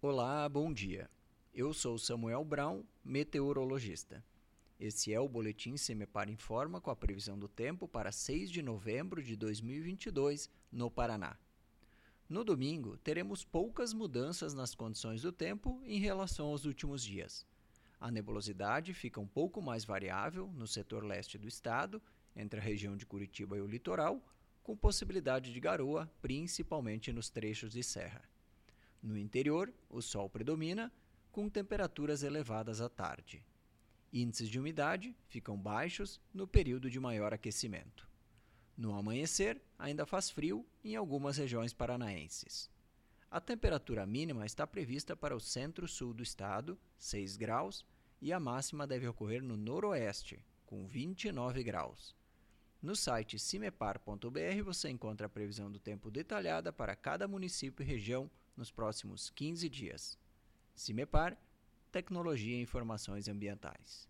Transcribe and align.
Olá, 0.00 0.48
bom 0.48 0.72
dia. 0.72 1.10
Eu 1.52 1.74
sou 1.74 1.98
Samuel 1.98 2.44
Brown, 2.44 2.84
meteorologista. 3.04 4.24
Esse 4.78 5.12
é 5.12 5.18
o 5.18 5.28
boletim 5.28 5.76
Semepar 5.76 6.30
Informa 6.30 6.80
com 6.80 6.88
a 6.88 6.94
previsão 6.94 7.36
do 7.36 7.48
tempo 7.48 7.88
para 7.88 8.12
6 8.12 8.48
de 8.48 8.62
novembro 8.62 9.20
de 9.20 9.34
2022 9.34 10.48
no 10.70 10.88
Paraná. 10.88 11.36
No 12.28 12.44
domingo, 12.44 12.96
teremos 12.98 13.44
poucas 13.44 13.92
mudanças 13.92 14.54
nas 14.54 14.72
condições 14.72 15.22
do 15.22 15.32
tempo 15.32 15.82
em 15.84 15.98
relação 15.98 16.46
aos 16.46 16.64
últimos 16.64 17.04
dias. 17.04 17.44
A 17.98 18.08
nebulosidade 18.08 18.94
fica 18.94 19.20
um 19.20 19.26
pouco 19.26 19.60
mais 19.60 19.84
variável 19.84 20.46
no 20.54 20.68
setor 20.68 21.02
leste 21.02 21.36
do 21.36 21.48
estado, 21.48 22.00
entre 22.36 22.60
a 22.60 22.62
região 22.62 22.96
de 22.96 23.04
Curitiba 23.04 23.58
e 23.58 23.60
o 23.60 23.66
litoral, 23.66 24.24
com 24.62 24.76
possibilidade 24.76 25.52
de 25.52 25.58
garoa, 25.58 26.08
principalmente 26.22 27.12
nos 27.12 27.28
trechos 27.28 27.72
de 27.72 27.82
serra. 27.82 28.22
No 29.02 29.16
interior, 29.16 29.72
o 29.88 30.02
sol 30.02 30.28
predomina, 30.28 30.92
com 31.30 31.48
temperaturas 31.48 32.22
elevadas 32.22 32.80
à 32.80 32.88
tarde. 32.88 33.44
Índices 34.12 34.48
de 34.48 34.58
umidade 34.58 35.14
ficam 35.28 35.56
baixos 35.56 36.20
no 36.32 36.46
período 36.46 36.90
de 36.90 36.98
maior 36.98 37.32
aquecimento. 37.32 38.08
No 38.76 38.94
amanhecer, 38.94 39.60
ainda 39.78 40.06
faz 40.06 40.30
frio 40.30 40.64
em 40.82 40.96
algumas 40.96 41.36
regiões 41.36 41.72
paranaenses. 41.72 42.70
A 43.30 43.40
temperatura 43.40 44.06
mínima 44.06 44.46
está 44.46 44.66
prevista 44.66 45.14
para 45.14 45.36
o 45.36 45.40
centro-sul 45.40 46.14
do 46.14 46.22
estado, 46.22 46.78
6 46.96 47.36
graus, 47.36 47.84
e 48.20 48.32
a 48.32 48.40
máxima 48.40 48.86
deve 48.86 49.06
ocorrer 49.06 49.42
no 49.42 49.56
noroeste, 49.56 50.42
com 50.64 50.86
29 50.86 51.62
graus. 51.62 52.16
No 52.80 52.96
site 52.96 53.38
cimepar.br 53.38 54.62
você 54.64 54.88
encontra 54.88 55.26
a 55.26 55.30
previsão 55.30 55.70
do 55.70 55.78
tempo 55.78 56.10
detalhada 56.10 56.72
para 56.72 56.96
cada 56.96 57.28
município 57.28 57.82
e 57.82 57.86
região 57.86 58.30
nos 58.58 58.72
próximos 58.72 59.30
15 59.30 59.68
dias. 59.68 60.18
CIMEPAR 60.74 61.38
Tecnologia 61.92 62.56
e 62.56 62.60
Informações 62.60 63.28
Ambientais. 63.28 64.08